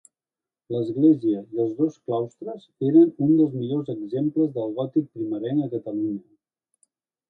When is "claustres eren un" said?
2.07-3.37